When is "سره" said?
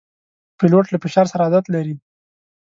1.31-1.41